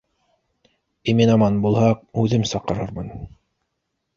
—Имен-аман 1.13 1.59
булһаҡ, 1.67 2.01
үҙем 2.25 2.49
саҡырыр 2.53 2.95
мын 2.99 3.13